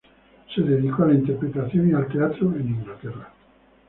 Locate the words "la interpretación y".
1.09-1.93